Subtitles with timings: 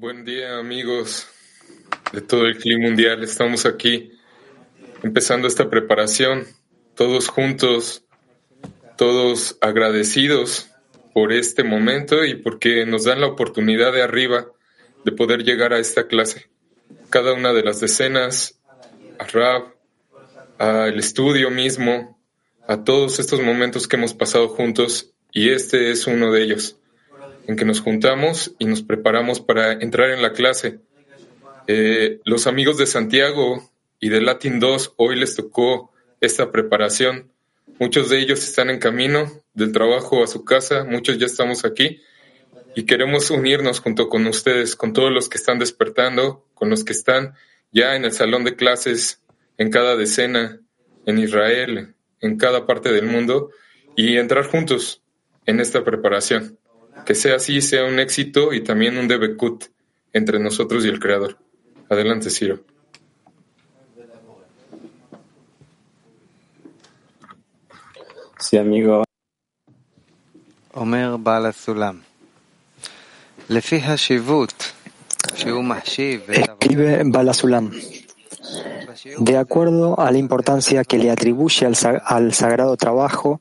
[0.00, 1.26] Buen día amigos
[2.12, 3.24] de todo el clima mundial.
[3.24, 4.12] Estamos aquí
[5.02, 6.46] empezando esta preparación,
[6.94, 8.04] todos juntos,
[8.96, 10.70] todos agradecidos
[11.12, 14.46] por este momento y porque nos dan la oportunidad de arriba
[15.04, 16.48] de poder llegar a esta clase.
[17.10, 18.60] Cada una de las decenas,
[19.18, 19.74] a Rab,
[20.58, 22.22] al estudio mismo,
[22.68, 26.78] a todos estos momentos que hemos pasado juntos y este es uno de ellos
[27.48, 30.80] en que nos juntamos y nos preparamos para entrar en la clase.
[31.66, 33.68] Eh, los amigos de Santiago
[33.98, 37.32] y de Latin 2 hoy les tocó esta preparación.
[37.80, 42.02] Muchos de ellos están en camino del trabajo a su casa, muchos ya estamos aquí
[42.76, 46.92] y queremos unirnos junto con ustedes, con todos los que están despertando, con los que
[46.92, 47.34] están
[47.72, 49.22] ya en el salón de clases,
[49.56, 50.60] en cada decena,
[51.06, 53.50] en Israel, en cada parte del mundo
[53.96, 55.02] y entrar juntos
[55.46, 56.58] en esta preparación
[57.08, 59.64] que sea así, sea un éxito y también un debecut
[60.12, 61.38] entre nosotros y el Creador.
[61.88, 62.62] Adelante, Ciro.
[68.38, 69.04] Sí, amigo.
[70.74, 72.02] Omer Bala Sulam.
[76.28, 77.72] Escribe Balasulam,
[79.18, 83.40] de acuerdo a la importancia que le atribuye al, sagrado trabajo,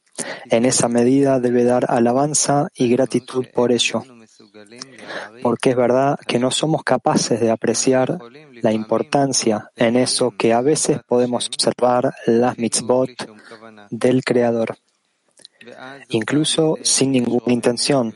[0.49, 4.03] en esa medida debe dar alabanza y gratitud por ello.
[5.41, 8.17] Porque es verdad que no somos capaces de apreciar
[8.61, 13.09] la importancia en eso que a veces podemos observar las mitzvot
[13.89, 14.77] del Creador,
[16.09, 18.13] incluso sin ninguna intención.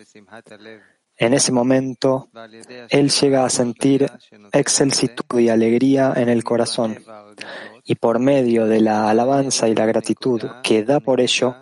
[1.22, 2.30] En ese momento,
[2.90, 4.12] él llega a sentir
[4.52, 6.98] excelsitud y alegría en el corazón,
[7.84, 11.56] y por medio de la alabanza y la gratitud que da por ello,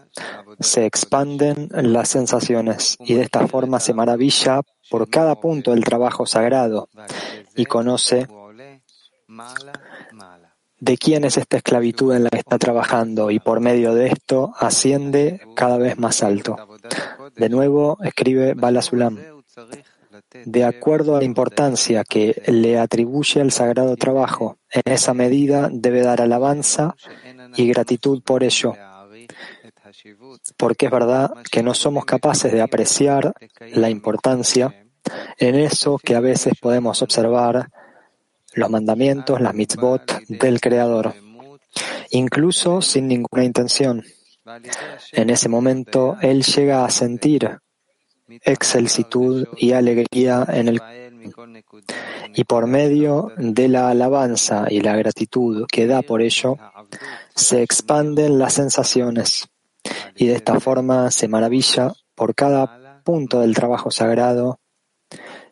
[0.61, 6.25] se expanden las sensaciones, y de esta forma se maravilla por cada punto del trabajo
[6.25, 6.87] sagrado
[7.53, 8.29] y conoce
[10.79, 14.53] de quién es esta esclavitud en la que está trabajando y por medio de esto
[14.57, 16.55] asciende cada vez más alto.
[17.35, 19.38] De nuevo escribe Balasulam.
[20.45, 26.01] De acuerdo a la importancia que le atribuye al sagrado trabajo, en esa medida debe
[26.01, 26.95] dar alabanza
[27.55, 28.73] y gratitud por ello,
[30.57, 33.33] porque es verdad que no somos capaces de apreciar
[33.73, 34.75] la importancia
[35.37, 37.69] en eso que a veces podemos observar
[38.53, 41.13] los mandamientos, las mitzvot del Creador,
[42.09, 44.03] incluso sin ninguna intención.
[45.11, 47.59] En ese momento, él llega a sentir
[48.43, 50.81] excelsitud y alegría en el
[52.35, 56.57] y por medio de la alabanza y la gratitud que da por ello,
[57.35, 59.49] se expanden las sensaciones
[60.15, 64.59] y de esta forma se maravilla por cada punto del trabajo sagrado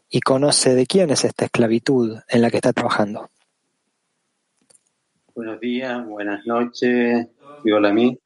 [0.09, 3.29] y conoce de quién es esta esclavitud en la que está trabajando.
[5.35, 7.28] Buenos días, buenas noches,
[7.93, 8.17] mí.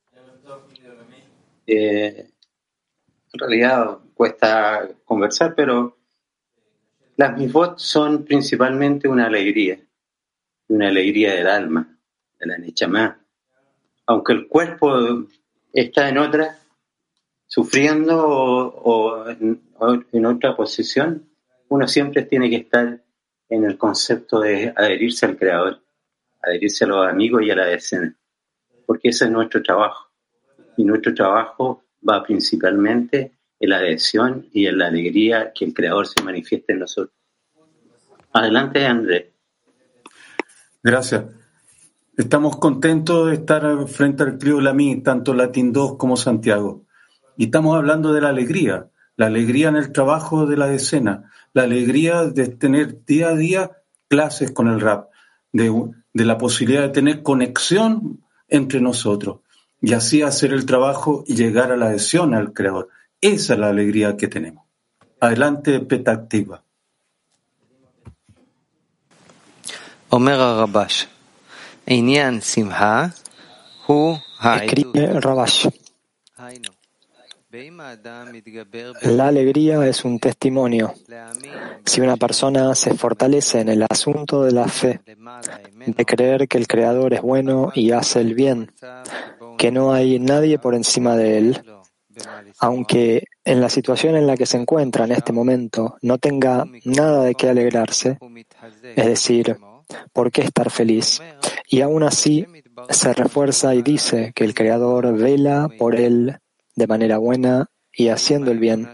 [1.68, 2.30] Eh,
[3.34, 5.98] en realidad cuesta conversar, pero
[7.18, 9.80] las misbot son principalmente una alegría,
[10.68, 11.98] una alegría del alma,
[12.40, 13.20] de la nechamá.
[14.06, 15.26] Aunque el cuerpo
[15.74, 16.56] está en otra,
[17.48, 21.28] sufriendo o, en, otra posición,
[21.70, 23.04] uno siempre tiene que estar
[23.50, 25.82] en el concepto de adherirse al Creador,
[26.44, 28.16] adherirse a los amigos y a la decena,
[28.86, 30.12] porque ese es nuestro trabajo.
[30.78, 36.08] Y nuestro trabajo va principalmente en la adhesión y en la alegría que el Creador
[36.08, 37.16] se manifieste en nosotros.
[38.34, 39.26] Adelante, Andrés.
[40.84, 41.26] Gracias.
[42.18, 46.86] Estamos contentos de estar frente al Clio Lamí, tanto Latin 2 como Santiago.
[47.38, 51.64] Y estamos hablando de la alegría, la alegría en el trabajo de la decena, la
[51.64, 53.72] alegría de tener día a día
[54.08, 55.10] clases con el rap,
[55.54, 55.72] de,
[56.14, 59.42] de la posibilidad de tener conexión entre nosotros
[59.82, 62.90] y así hacer el trabajo y llegar a la adhesión al Creador.
[63.22, 64.66] Esa es la alegría que tenemos.
[65.20, 66.64] Adelante, Petactiva.
[74.64, 75.68] Escribe Rabash.
[79.04, 80.94] La alegría es un testimonio.
[81.86, 85.02] Si una persona se fortalece en el asunto de la fe,
[85.86, 88.72] de creer que el Creador es bueno y hace el bien,
[89.58, 91.64] que no hay nadie por encima de él,
[92.60, 97.24] aunque en la situación en la que se encuentra en este momento no tenga nada
[97.24, 98.18] de qué alegrarse,
[98.96, 99.58] es decir,
[100.14, 101.22] por qué estar feliz,
[101.68, 102.46] y aún así
[102.90, 106.38] se refuerza y dice que el Creador vela por él
[106.76, 108.90] de manera buena y haciendo el bien.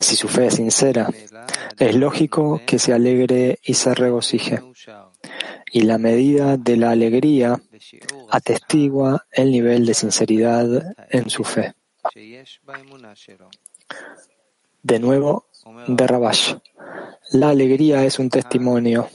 [0.00, 1.08] Si su fe es sincera,
[1.78, 4.60] es lógico que se alegre y se regocije.
[5.74, 7.60] Y la medida de la alegría
[8.30, 11.74] atestigua el nivel de sinceridad en su fe.
[14.82, 15.46] De nuevo,
[15.88, 16.54] de Rabash.
[17.32, 19.08] La alegría es un testimonio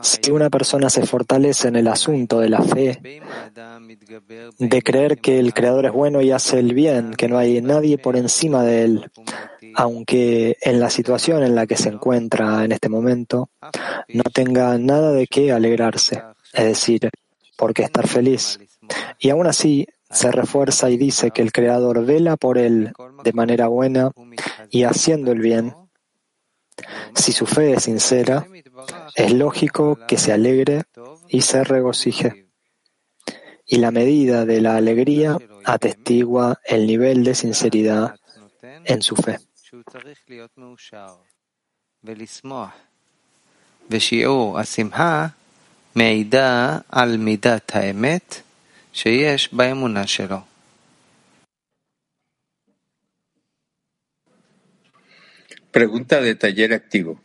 [0.00, 3.22] si una persona se fortalece en el asunto de la fe,
[4.58, 7.98] de creer que el Creador es bueno y hace el bien, que no hay nadie
[7.98, 9.10] por encima de él,
[9.74, 13.50] aunque en la situación en la que se encuentra en este momento
[14.08, 16.22] no tenga nada de qué alegrarse,
[16.52, 17.10] es decir,
[17.56, 18.58] por qué estar feliz.
[19.18, 23.68] Y aún así se refuerza y dice que el Creador vela por él de manera
[23.68, 24.10] buena
[24.70, 25.74] y haciendo el bien,
[27.14, 28.46] si su fe es sincera,
[29.14, 30.84] es lógico que se alegre
[31.28, 32.46] y se regocije.
[33.66, 38.16] Y la medida de la alegría atestigua el nivel de sinceridad
[38.84, 39.38] en su fe.
[55.70, 57.20] Pregunta de taller activo.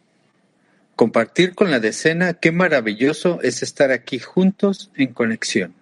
[0.96, 5.74] Compartir con la decena, qué maravilloso es estar aquí juntos en conexión.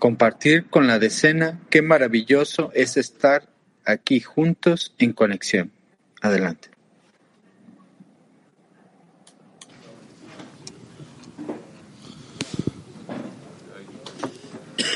[0.00, 3.53] Compartir con la decena, qué maravilloso es estar
[3.85, 5.69] aquí juntos en conexión.
[6.21, 6.67] Adelante.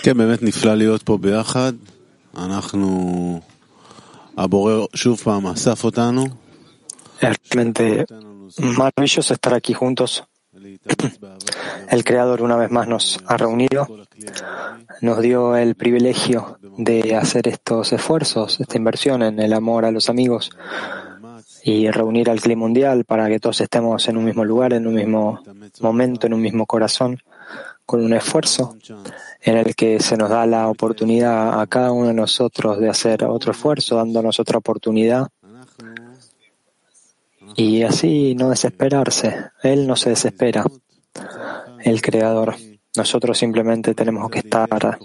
[0.03, 1.73] כן, באמת נפלא להיות פה ביחד.
[2.37, 2.89] אנחנו
[7.21, 8.05] Es realmente
[8.57, 10.23] maravilloso estar aquí juntos.
[11.90, 13.86] El Creador una vez más nos ha reunido,
[15.00, 20.10] nos dio el privilegio de hacer estos esfuerzos, esta inversión en el amor a los
[20.10, 20.50] amigos
[21.62, 24.94] y reunir al clima mundial para que todos estemos en un mismo lugar, en un
[24.94, 25.40] mismo
[25.80, 27.18] momento, en un mismo corazón
[27.88, 28.76] con un esfuerzo
[29.40, 33.24] en el que se nos da la oportunidad a cada uno de nosotros de hacer
[33.24, 35.28] otro esfuerzo, dándonos otra oportunidad.
[37.56, 39.50] Y así no desesperarse.
[39.62, 40.64] Él no se desespera,
[41.80, 42.54] el Creador.
[42.96, 44.98] Nosotros simplemente tenemos que estar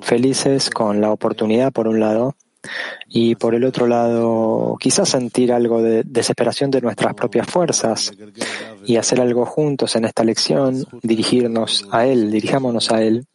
[0.00, 2.34] felices con la oportunidad, por un lado,
[3.08, 8.12] y por el otro lado, quizás sentir algo de desesperación de nuestras propias fuerzas
[8.84, 13.26] y hacer algo juntos en esta lección, dirigirnos a Él, dirijámonos a Él.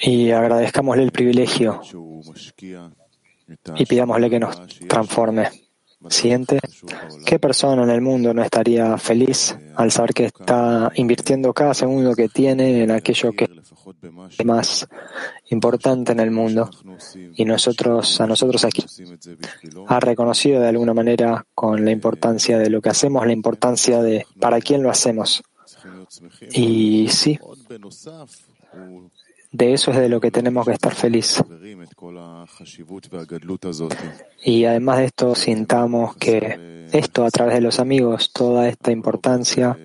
[0.00, 1.80] Y agradezcamosle el privilegio
[3.76, 5.48] y pidámosle que nos transforme.
[6.08, 6.60] Siguiente,
[7.26, 12.14] ¿qué persona en el mundo no estaría feliz al saber que está invirtiendo cada segundo
[12.14, 13.48] que tiene en aquello que
[14.38, 14.86] es más
[15.50, 16.70] importante en el mundo?
[17.34, 18.84] Y nosotros, a nosotros aquí,
[19.88, 24.24] ha reconocido de alguna manera con la importancia de lo que hacemos, la importancia de
[24.38, 25.42] para quién lo hacemos.
[26.52, 27.38] Y sí,
[29.50, 31.42] de eso es de lo que tenemos que estar felices.
[34.44, 39.78] Y además de esto, sintamos que esto a través de los amigos, toda esta importancia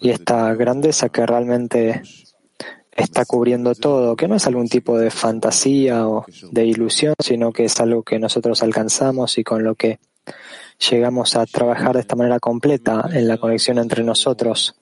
[0.00, 2.02] y esta grandeza que realmente
[2.90, 7.64] está cubriendo todo, que no es algún tipo de fantasía o de ilusión, sino que
[7.64, 9.98] es algo que nosotros alcanzamos y con lo que
[10.90, 14.74] llegamos a trabajar de esta manera completa en la conexión entre nosotros.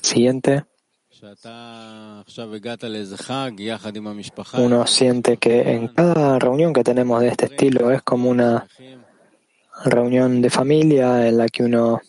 [0.00, 0.64] Siguiente.
[4.58, 8.66] Uno siente que en cada reunión que tenemos de este estilo es como una
[9.84, 12.00] reunión de familia en la que uno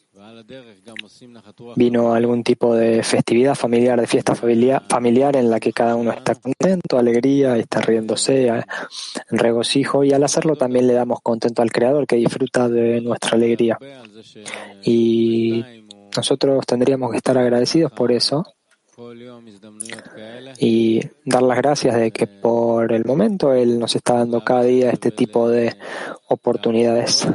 [1.76, 6.36] vino algún tipo de festividad familiar, de fiesta familiar en la que cada uno está
[6.36, 8.50] contento, alegría, está riéndose,
[9.30, 13.78] regocijo y al hacerlo también le damos contento al Creador que disfruta de nuestra alegría.
[14.84, 15.77] Y
[16.18, 18.46] nosotros tendríamos que estar agradecidos por eso
[20.60, 24.90] y dar las gracias de que por el momento Él nos está dando cada día
[24.90, 25.76] este tipo de
[26.28, 27.28] oportunidades.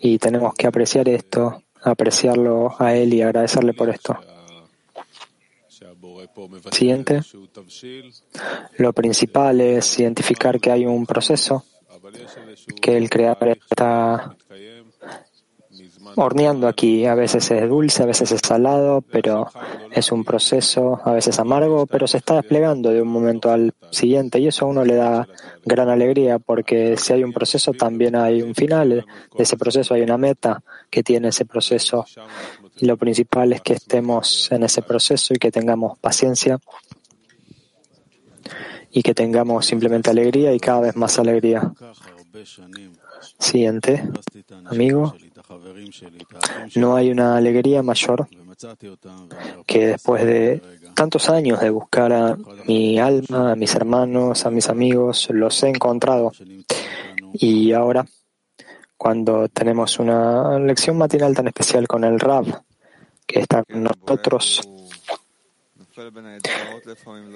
[0.00, 4.18] Y tenemos que apreciar esto, apreciarlo a Él y agradecerle por esto.
[6.72, 7.20] Siguiente.
[8.78, 11.64] Lo principal es identificar que hay un proceso,
[12.80, 14.36] que el Creador está
[16.16, 17.06] horneando aquí.
[17.06, 19.48] A veces es dulce, a veces es salado, pero
[19.90, 24.38] es un proceso, a veces amargo, pero se está desplegando de un momento al siguiente
[24.38, 25.26] y eso a uno le da
[25.64, 29.06] gran alegría porque si hay un proceso también hay un final.
[29.36, 32.04] De ese proceso hay una meta que tiene ese proceso
[32.76, 36.58] y lo principal es que estemos en ese proceso y que tengamos paciencia
[38.92, 41.72] y que tengamos simplemente alegría y cada vez más alegría.
[43.38, 44.02] Siguiente,
[44.66, 45.14] amigo.
[46.76, 48.28] No hay una alegría mayor
[49.66, 50.62] que después de
[50.94, 55.68] tantos años de buscar a mi alma, a mis hermanos, a mis amigos, los he
[55.68, 56.32] encontrado.
[57.32, 58.06] Y ahora,
[58.96, 62.62] cuando tenemos una lección matinal tan especial con el Rab,
[63.26, 64.60] que está con nosotros,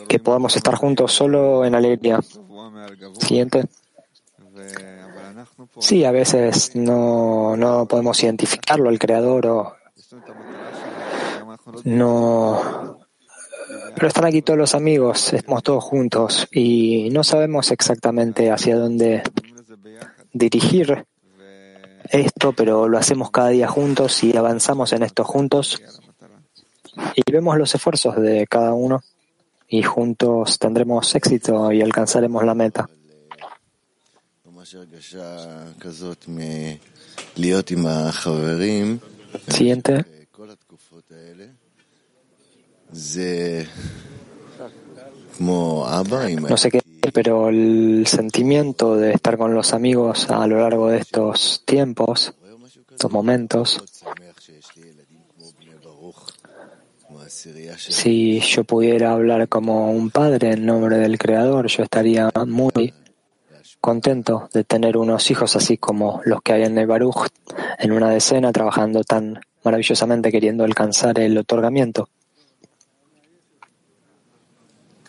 [0.08, 2.20] que podamos estar juntos solo en alegría.
[3.18, 3.64] Siguiente.
[5.78, 9.76] Sí, a veces no, no podemos identificarlo, el creador, o
[11.84, 12.98] no.
[13.94, 19.22] Pero están aquí todos los amigos, estamos todos juntos y no sabemos exactamente hacia dónde
[20.32, 21.06] dirigir
[22.10, 25.80] esto, pero lo hacemos cada día juntos y avanzamos en esto juntos
[27.14, 29.02] y vemos los esfuerzos de cada uno
[29.68, 32.88] y juntos tendremos éxito y alcanzaremos la meta.
[39.48, 40.04] Siguiente.
[46.48, 46.80] No sé qué,
[47.12, 52.34] pero el sentimiento de estar con los amigos a lo largo de estos tiempos,
[52.90, 53.82] estos momentos,
[57.76, 62.94] si yo pudiera hablar como un padre en nombre del Creador, yo estaría muy
[63.83, 67.27] contento de tener unos hijos así como los que hay en el Baruch,
[67.77, 72.09] en una decena, trabajando tan maravillosamente queriendo alcanzar el otorgamiento.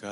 [0.00, 0.07] קו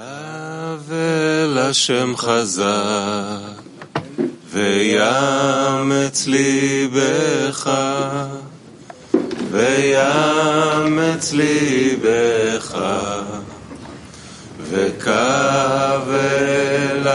[16.12, 17.08] אל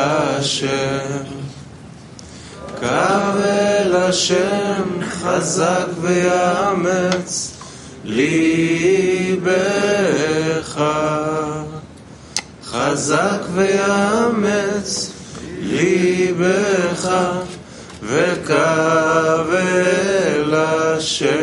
[4.08, 7.52] השם חזק ויאמץ
[8.04, 9.44] ליבך.
[12.64, 15.12] חזק ויאמץ
[15.60, 17.08] ליבך
[19.52, 21.36] אל השם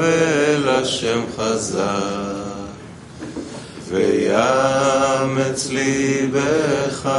[0.00, 2.34] אל השם חזק
[3.88, 7.10] ויאמץ ליבך,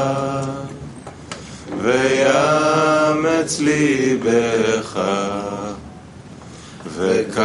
[1.86, 5.00] ויאמץ ליבך,
[6.96, 7.42] וקו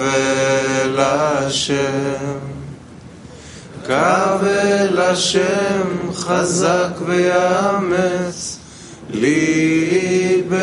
[0.00, 2.38] אל השם,
[3.86, 8.58] קו אל השם חזק ויאמץ
[9.10, 10.54] ליבך,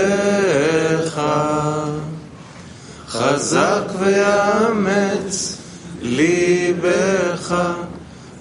[3.07, 5.57] חזק ויאמץ
[6.01, 7.55] ליבך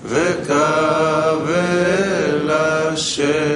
[0.04, 1.56] וקבל
[2.50, 3.55] השם,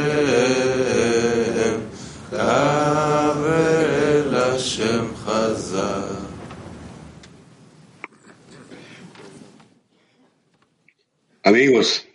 [11.50, 12.06] Amigos,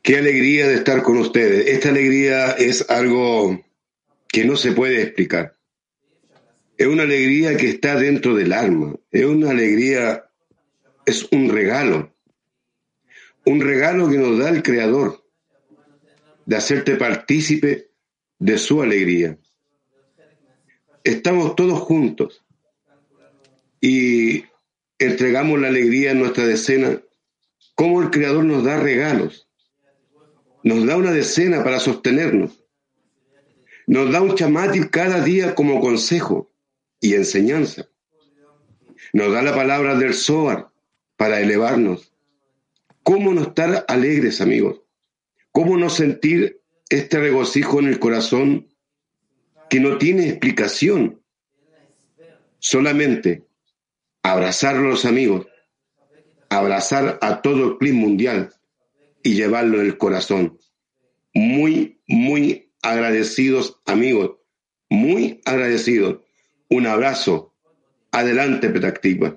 [0.00, 1.66] qué alegría de estar con ustedes.
[1.66, 3.60] Esta alegría es algo
[4.28, 5.56] que no se puede explicar.
[6.78, 8.94] Es una alegría que está dentro del alma.
[9.10, 10.24] Es una alegría
[11.04, 12.14] es un regalo,
[13.44, 15.24] un regalo que nos da el Creador,
[16.44, 17.90] de hacerte partícipe
[18.38, 19.36] de su alegría.
[21.02, 22.44] estamos todos juntos
[23.80, 24.44] y
[24.96, 27.00] entregamos la alegría en nuestra decena,
[27.76, 29.48] como el Creador nos da regalos,
[30.64, 32.64] nos da una decena para sostenernos,
[33.86, 36.50] nos da un chamatil cada día como consejo
[37.00, 37.86] y enseñanza,
[39.12, 40.70] nos da la palabra del Zohar
[41.16, 42.12] para elevarnos.
[43.02, 44.80] ¿Cómo no estar alegres, amigos?
[45.52, 48.68] ¿Cómo no sentir este regocijo en el corazón
[49.68, 51.22] que no tiene explicación?
[52.58, 53.44] Solamente
[54.22, 55.46] abrazar a los amigos,
[56.48, 58.52] abrazar a todo el clima mundial
[59.22, 60.58] y llevarlo en el corazón.
[61.34, 64.36] Muy, muy agradecidos, amigos.
[64.88, 66.20] Muy agradecidos.
[66.68, 67.54] Un abrazo.
[68.12, 69.36] Adelante, Petactiva.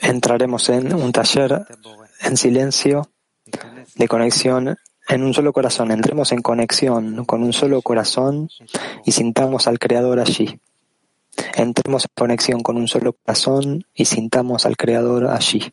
[0.00, 1.66] Entraremos en un taller
[2.20, 3.10] en silencio
[3.94, 4.76] de conexión
[5.10, 5.90] en un solo corazón.
[5.90, 8.48] Entremos en conexión con un solo corazón
[9.04, 10.60] y sintamos al Creador allí.
[11.54, 15.72] Entremos en conexión con un solo corazón y sintamos al Creador allí.